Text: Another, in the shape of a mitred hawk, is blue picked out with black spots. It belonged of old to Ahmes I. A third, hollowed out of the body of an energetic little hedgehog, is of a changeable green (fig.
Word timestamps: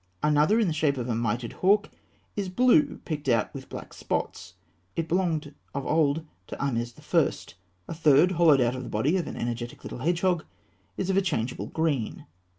Another, 0.23 0.59
in 0.59 0.65
the 0.65 0.73
shape 0.73 0.97
of 0.97 1.07
a 1.09 1.13
mitred 1.13 1.53
hawk, 1.61 1.91
is 2.35 2.49
blue 2.49 2.97
picked 3.05 3.29
out 3.29 3.53
with 3.53 3.69
black 3.69 3.93
spots. 3.93 4.55
It 4.95 5.07
belonged 5.07 5.53
of 5.75 5.85
old 5.85 6.25
to 6.47 6.55
Ahmes 6.57 6.95
I. 6.97 7.55
A 7.87 7.93
third, 7.93 8.31
hollowed 8.31 8.61
out 8.61 8.73
of 8.75 8.81
the 8.81 8.89
body 8.89 9.15
of 9.17 9.27
an 9.27 9.35
energetic 9.37 9.83
little 9.83 9.99
hedgehog, 9.99 10.43
is 10.97 11.11
of 11.11 11.17
a 11.17 11.21
changeable 11.21 11.67
green 11.67 12.15
(fig. 12.15 12.25